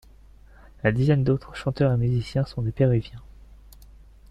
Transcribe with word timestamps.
La 0.83 0.91
dizaine 0.91 1.23
d'autres 1.23 1.55
chanteurs 1.55 1.93
et 1.93 1.97
musiciens 1.97 2.43
sont 2.47 2.63
des 2.63 2.71
Péruviens. 2.71 3.21